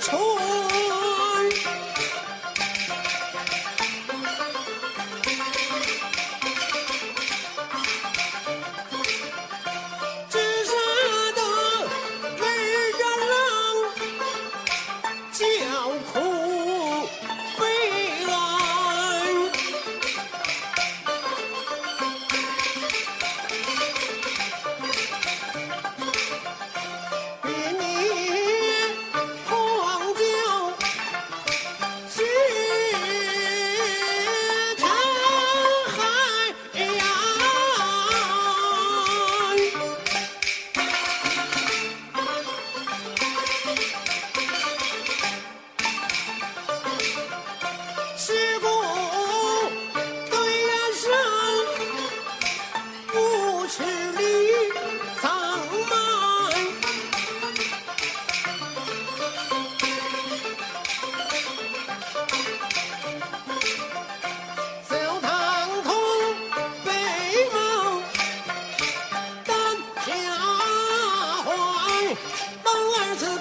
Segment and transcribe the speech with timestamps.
[0.00, 0.49] 出。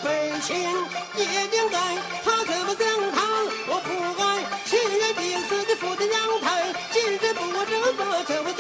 [0.09, 0.57] 为情
[1.17, 1.77] 也应该
[2.23, 3.21] 他怎么将他
[3.67, 7.79] 我不爱情愿病死的父亲娘胎今日不争
[8.11, 8.51] 我怎么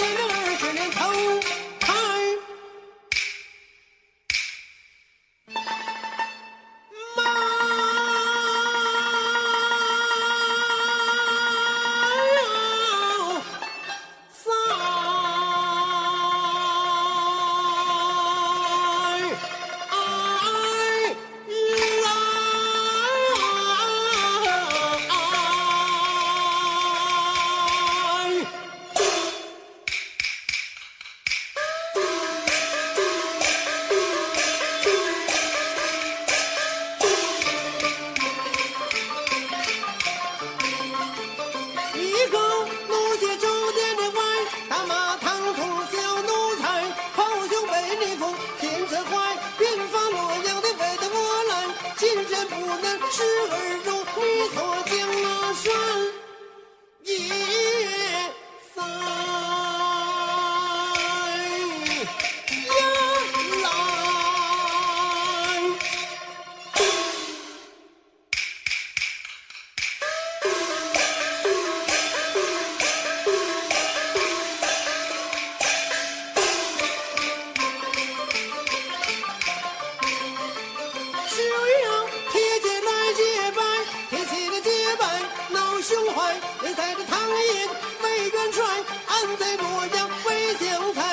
[52.71, 53.53] 我那十二
[53.83, 54.93] 肉你做酱
[55.23, 56.18] 啊蒜
[86.79, 87.69] 带着唐寅
[88.03, 88.65] 为元帅
[89.05, 91.08] 安在洛阳为秀才